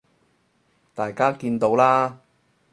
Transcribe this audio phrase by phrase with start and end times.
[0.95, 2.21] 大家見到啦